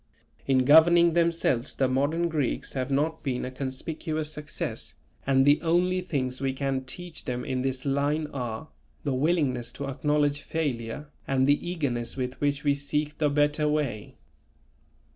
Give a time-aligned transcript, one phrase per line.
[0.47, 4.95] In governing themselves the modern Greeks have not been a conspicuous success,
[5.27, 8.69] and the only things we can teach them in this line are,
[9.03, 14.15] the willingness to acknowledge failure and the eagerness with which we seek the better way.